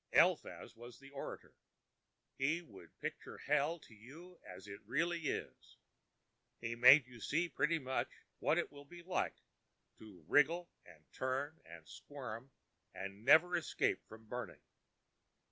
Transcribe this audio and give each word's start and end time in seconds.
Eliphaz 0.13 0.75
was 0.75 0.97
the 0.97 1.11
orator. 1.11 1.53
He 2.35 2.59
would 2.63 2.99
picture 2.99 3.37
Hell 3.37 3.77
to 3.81 3.93
you 3.93 4.39
as 4.43 4.67
it 4.67 4.81
really 4.87 5.27
is. 5.27 5.77
He 6.59 6.73
made 6.75 7.05
you 7.05 7.19
see 7.19 7.47
pretty 7.47 7.77
much 7.77 8.09
what 8.39 8.57
it 8.57 8.71
will 8.71 8.83
be 8.83 9.03
like 9.03 9.35
to 9.99 10.25
wriggle 10.27 10.71
and 10.87 11.03
turn 11.13 11.61
and 11.65 11.87
squirm, 11.87 12.49
and 12.95 13.23
never 13.23 13.55
escape 13.55 14.03
from 14.07 14.25
burning. 14.25 14.63